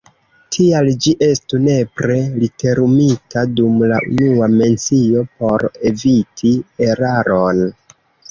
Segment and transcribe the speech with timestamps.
[0.55, 6.55] Tial ĝi estu nepre literumita dum la unua mencio por eviti
[6.89, 7.63] eraron.